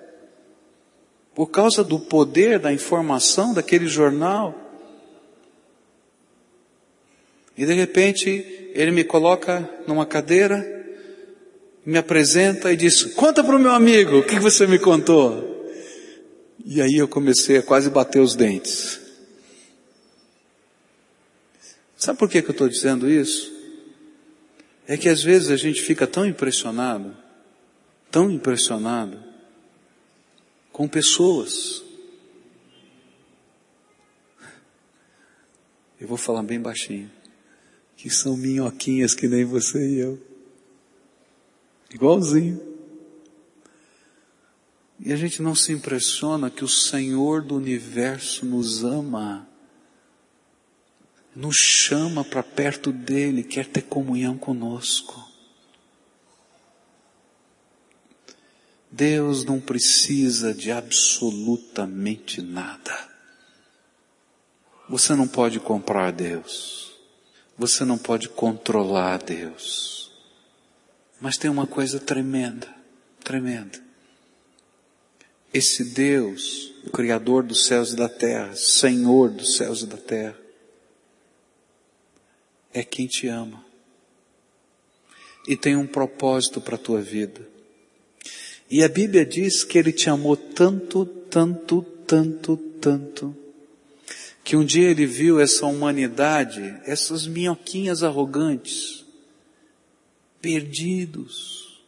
[1.34, 4.69] por causa do poder da informação daquele jornal,
[7.60, 10.64] e de repente ele me coloca numa cadeira,
[11.84, 15.70] me apresenta e diz: Conta para o meu amigo o que você me contou.
[16.64, 18.98] E aí eu comecei a quase bater os dentes.
[21.98, 23.52] Sabe por que, que eu estou dizendo isso?
[24.86, 27.14] É que às vezes a gente fica tão impressionado,
[28.10, 29.22] tão impressionado
[30.72, 31.82] com pessoas.
[36.00, 37.19] Eu vou falar bem baixinho
[38.00, 40.18] que são minhoquinhas que nem você e eu.
[41.90, 42.58] Igualzinho.
[44.98, 49.46] E a gente não se impressiona que o Senhor do universo nos ama,
[51.36, 55.22] nos chama para perto dele, quer ter comunhão conosco.
[58.90, 63.10] Deus não precisa de absolutamente nada.
[64.88, 66.89] Você não pode comprar Deus.
[67.60, 70.10] Você não pode controlar Deus.
[71.20, 72.66] Mas tem uma coisa tremenda,
[73.22, 73.78] tremenda.
[75.52, 80.38] Esse Deus, o Criador dos céus e da terra, Senhor dos céus e da terra,
[82.72, 83.62] é quem te ama.
[85.46, 87.46] E tem um propósito para a tua vida.
[88.70, 93.36] E a Bíblia diz que Ele te amou tanto, tanto, tanto, tanto,
[94.42, 99.04] que um dia ele viu essa humanidade, essas minhoquinhas arrogantes,
[100.40, 101.84] perdidos,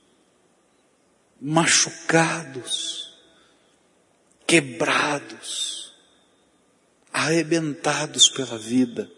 [1.40, 3.14] machucados,
[4.46, 5.92] quebrados,
[7.12, 9.10] arrebentados pela vida.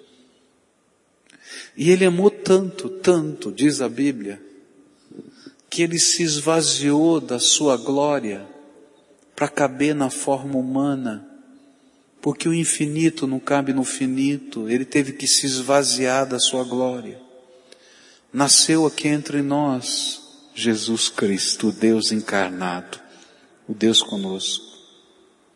[1.76, 4.41] E ele amou tanto, tanto, diz a Bíblia,
[5.68, 8.47] que ele se esvaziou da sua glória
[9.35, 11.34] para caber na forma humana
[12.24, 17.20] porque o infinito não cabe no finito, ele teve que se esvaziar da sua glória.
[18.32, 20.22] Nasceu aqui entre nós
[20.54, 22.98] Jesus Cristo, o Deus encarnado,
[23.68, 24.64] o Deus conosco.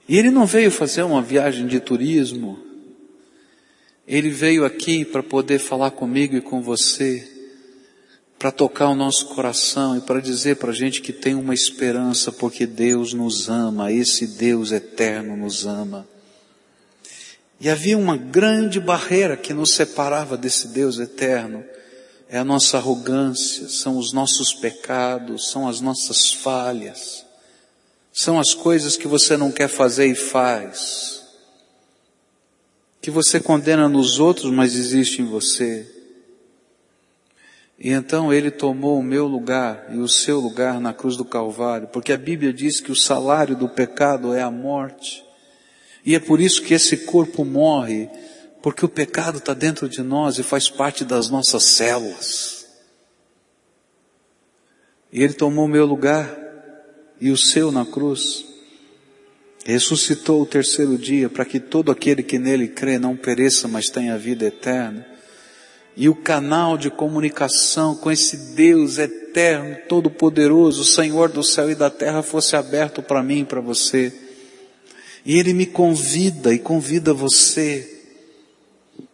[0.07, 2.59] E ele não veio fazer uma viagem de turismo,
[4.07, 7.27] ele veio aqui para poder falar comigo e com você,
[8.39, 12.31] para tocar o nosso coração e para dizer para a gente que tem uma esperança
[12.31, 16.07] porque Deus nos ama, esse Deus eterno nos ama.
[17.61, 21.65] E havia uma grande barreira que nos separava desse Deus eterno.
[22.29, 27.25] É a nossa arrogância, são os nossos pecados, são as nossas falhas,
[28.13, 31.23] são as coisas que você não quer fazer e faz,
[33.01, 35.91] que você condena nos outros, mas existe em você.
[37.79, 41.89] E então ele tomou o meu lugar e o seu lugar na cruz do Calvário,
[41.89, 45.25] porque a Bíblia diz que o salário do pecado é a morte.
[46.05, 48.09] E é por isso que esse corpo morre,
[48.63, 52.67] porque o pecado está dentro de nós e faz parte das nossas células.
[55.13, 56.37] E Ele tomou o meu lugar
[57.21, 58.45] e o seu na cruz.
[59.65, 64.17] Ressuscitou o terceiro dia para que todo aquele que nele crê não pereça, mas tenha
[64.17, 65.07] vida eterna.
[65.97, 71.91] E o canal de comunicação com esse Deus eterno, todo-poderoso, Senhor do céu e da
[71.91, 74.28] terra fosse aberto para mim e para você
[75.29, 77.87] E Ele me convida e convida você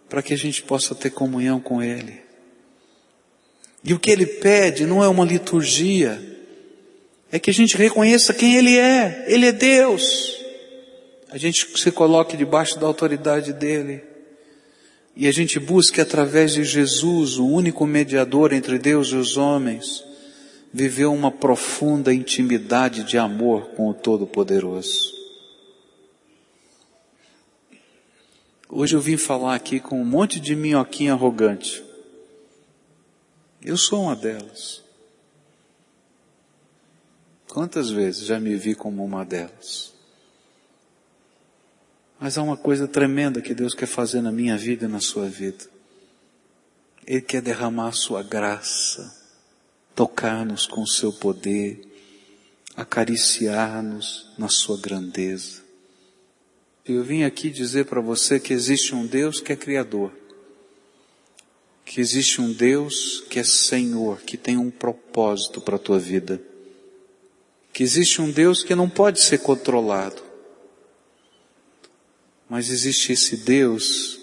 [0.08, 2.20] para que a gente possa ter comunhão com Ele.
[3.82, 6.22] E o que Ele pede não é uma liturgia,
[7.32, 9.24] é que a gente reconheça quem Ele é.
[9.26, 10.38] Ele é Deus.
[11.30, 14.00] A gente se coloque debaixo da autoridade dEle.
[15.16, 20.04] E a gente busque através de Jesus, o único mediador entre Deus e os homens,
[20.72, 25.13] viver uma profunda intimidade de amor com o Todo-Poderoso.
[28.76, 31.80] Hoje eu vim falar aqui com um monte de minhoquinha arrogante.
[33.62, 34.82] Eu sou uma delas.
[37.48, 39.94] Quantas vezes já me vi como uma delas?
[42.18, 45.28] Mas há uma coisa tremenda que Deus quer fazer na minha vida e na sua
[45.28, 45.66] vida.
[47.06, 49.16] Ele quer derramar a sua graça,
[49.94, 51.80] tocar-nos com o seu poder,
[52.74, 55.63] acariciar-nos na sua grandeza.
[56.86, 60.12] Eu vim aqui dizer para você que existe um Deus que é Criador,
[61.82, 66.42] que existe um Deus que é Senhor, que tem um propósito para a tua vida,
[67.72, 70.22] que existe um Deus que não pode ser controlado,
[72.50, 74.20] mas existe esse Deus,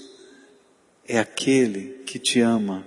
[1.07, 2.85] é aquele que te ama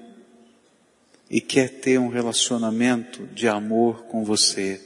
[1.28, 4.80] e quer ter um relacionamento de amor com você,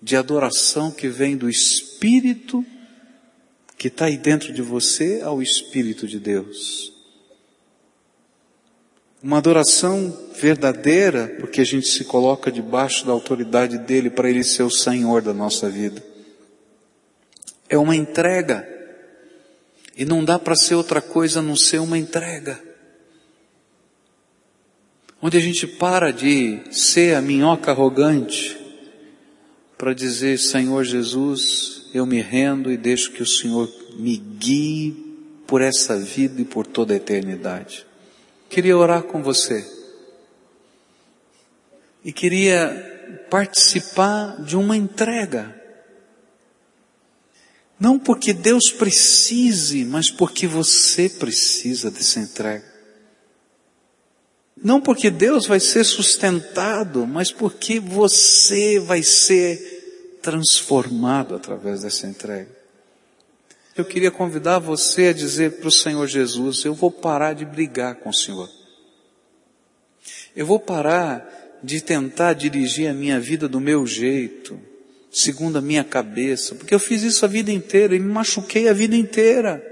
[0.00, 2.64] de adoração que vem do Espírito
[3.82, 6.92] que está aí dentro de você ao Espírito de Deus.
[9.20, 14.62] Uma adoração verdadeira, porque a gente se coloca debaixo da autoridade dele para ele ser
[14.62, 16.00] o Senhor da nossa vida.
[17.68, 18.64] É uma entrega.
[19.96, 22.62] E não dá para ser outra coisa a não ser uma entrega.
[25.20, 28.56] Onde a gente para de ser a minhoca arrogante
[29.76, 34.92] para dizer, Senhor Jesus, eu me rendo e deixo que o Senhor me guie
[35.46, 37.86] por essa vida e por toda a eternidade.
[38.48, 39.66] Queria orar com você.
[42.04, 45.60] E queria participar de uma entrega.
[47.78, 52.72] Não porque Deus precise, mas porque você precisa dessa entrega.
[54.56, 59.81] Não porque Deus vai ser sustentado, mas porque você vai ser
[60.22, 62.62] transformado através dessa entrega.
[63.76, 67.96] Eu queria convidar você a dizer para o Senhor Jesus, eu vou parar de brigar
[67.96, 68.48] com o Senhor.
[70.36, 74.58] Eu vou parar de tentar dirigir a minha vida do meu jeito,
[75.10, 78.72] segundo a minha cabeça, porque eu fiz isso a vida inteira e me machuquei a
[78.72, 79.62] vida inteira.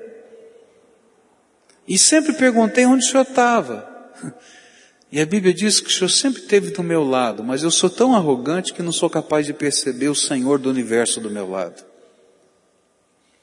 [1.86, 3.88] E sempre perguntei onde o Senhor estava.
[5.12, 7.90] E a Bíblia diz que o Senhor sempre esteve do meu lado, mas eu sou
[7.90, 11.82] tão arrogante que não sou capaz de perceber o Senhor do universo do meu lado.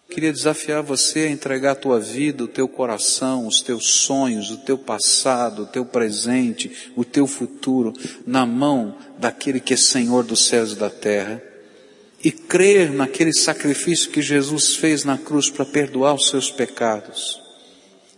[0.09, 4.57] Queria desafiar você a entregar a tua vida, o teu coração, os teus sonhos, o
[4.57, 7.91] teu passado, o teu presente, o teu futuro
[8.25, 11.43] na mão daquele que é Senhor dos céus e da terra
[12.23, 17.41] e crer naquele sacrifício que Jesus fez na cruz para perdoar os seus pecados,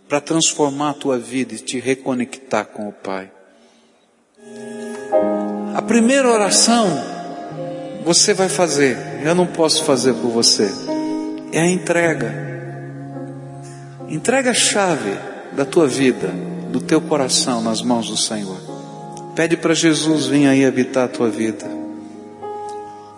[0.08, 3.30] para transformar a tua vida e te reconectar com o Pai.
[5.74, 6.86] A primeira oração
[8.04, 10.70] você vai fazer, eu não posso fazer por você
[11.52, 12.32] é a entrega.
[14.08, 15.16] Entrega a chave
[15.52, 16.28] da tua vida,
[16.70, 18.58] do teu coração nas mãos do Senhor.
[19.34, 21.68] Pede para Jesus vir aí habitar a tua vida.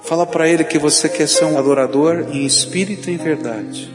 [0.02, 3.90] Fala para Ele que você quer ser um adorador em espírito e em verdade.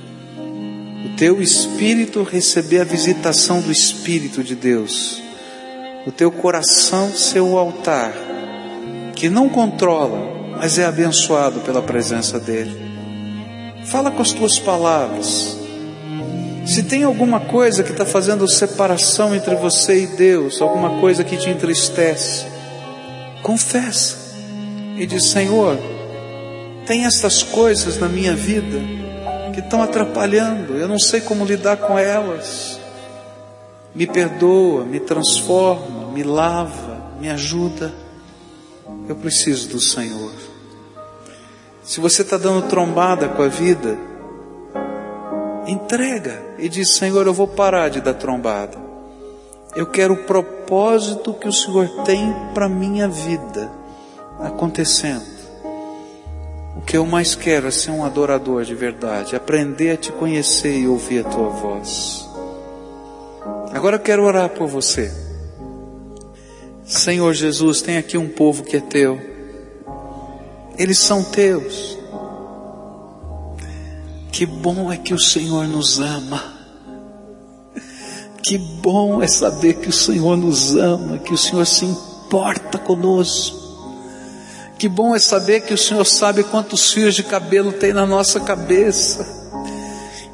[1.06, 5.22] O teu espírito receber a visitação do Espírito de Deus.
[6.08, 8.14] O teu coração ser o altar,
[9.14, 10.18] que não controla,
[10.58, 12.78] mas é abençoado pela presença dEle.
[13.84, 15.58] Fala com as tuas palavras.
[16.66, 21.36] Se tem alguma coisa que está fazendo separação entre você e Deus, alguma coisa que
[21.36, 22.46] te entristece,
[23.44, 24.16] confessa
[24.98, 25.78] e diz: Senhor,
[26.86, 28.80] tem estas coisas na minha vida
[29.54, 32.77] que estão atrapalhando, eu não sei como lidar com elas.
[33.98, 37.92] Me perdoa, me transforma, me lava, me ajuda.
[39.10, 40.32] Eu preciso do Senhor.
[41.82, 43.98] Se você está dando trombada com a vida,
[45.66, 48.78] entrega e diz: Senhor, eu vou parar de dar trombada.
[49.76, 53.72] Eu quero o propósito que o Senhor tem para minha vida
[54.40, 55.26] acontecendo.
[56.78, 60.78] O que eu mais quero é ser um adorador de verdade, aprender a te conhecer
[60.78, 62.27] e ouvir a tua voz.
[63.74, 65.12] Agora eu quero orar por você.
[66.86, 69.38] Senhor Jesus, tem aqui um povo que é teu
[70.78, 71.98] eles são teus.
[74.32, 76.56] Que bom é que o Senhor nos ama.
[78.44, 83.58] Que bom é saber que o Senhor nos ama, que o Senhor se importa conosco.
[84.78, 88.40] Que bom é saber que o Senhor sabe quantos fios de cabelo tem na nossa
[88.40, 89.47] cabeça.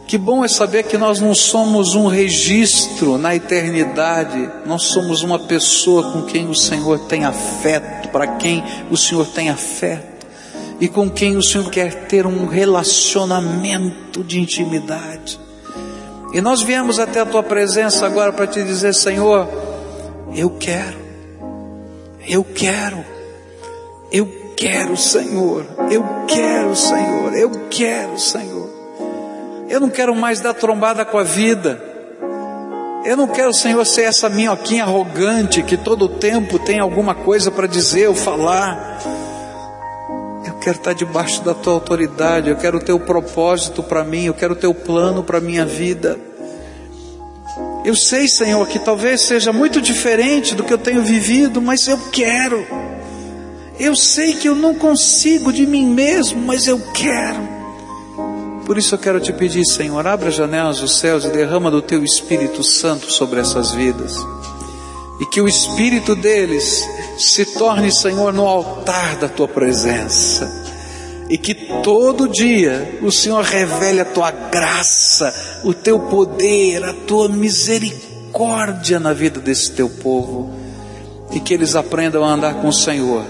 [0.07, 5.39] Que bom é saber que nós não somos um registro na eternidade, nós somos uma
[5.39, 10.13] pessoa com quem o Senhor tem afeto, para quem o Senhor tem afeto
[10.79, 15.39] e com quem o Senhor quer ter um relacionamento de intimidade.
[16.33, 19.47] E nós viemos até a tua presença agora para te dizer, Senhor,
[20.35, 20.97] eu quero,
[22.27, 23.05] eu quero,
[24.11, 24.27] eu
[24.57, 28.52] quero, Senhor, eu quero, Senhor, eu quero, Senhor.
[29.73, 31.81] Eu não quero mais dar trombada com a vida.
[33.03, 37.65] Eu não quero, Senhor, ser essa minhoquinha arrogante que todo tempo tem alguma coisa para
[37.65, 39.01] dizer ou falar.
[40.45, 44.35] Eu quero estar debaixo da tua autoridade, eu quero o teu propósito para mim, eu
[44.35, 46.19] quero o teu plano para minha vida.
[47.83, 51.97] Eu sei, Senhor, que talvez seja muito diferente do que eu tenho vivido, mas eu
[52.11, 52.63] quero.
[53.79, 57.52] Eu sei que eu não consigo de mim mesmo, mas eu quero.
[58.65, 61.81] Por isso eu quero te pedir, Senhor, abra as janelas dos céus e derrama do
[61.81, 64.15] teu Espírito Santo sobre essas vidas.
[65.19, 66.87] E que o Espírito deles
[67.17, 70.49] se torne, Senhor, no altar da tua presença.
[71.29, 71.53] E que
[71.83, 75.33] todo dia o Senhor revele a tua graça,
[75.63, 80.53] o teu poder, a tua misericórdia na vida desse teu povo.
[81.31, 83.25] E que eles aprendam a andar com o Senhor.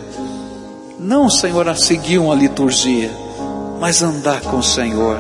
[1.00, 3.23] Não, Senhor, a seguir uma liturgia
[3.84, 5.18] mas andar com o Senhor,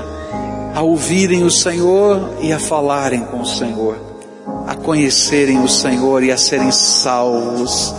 [0.74, 3.97] a ouvirem o Senhor e a falarem com o Senhor,
[4.66, 7.93] a conhecerem o Senhor e a serem salvos,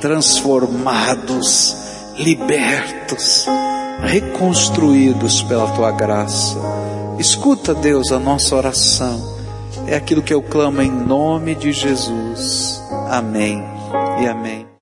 [0.00, 1.76] transformados,
[2.16, 3.46] libertos,
[4.02, 6.56] reconstruídos pela tua graça.
[7.16, 9.22] Escuta, Deus, a nossa oração.
[9.86, 12.82] É aquilo que eu clamo em nome de Jesus.
[13.08, 13.62] Amém
[14.20, 14.67] e amém.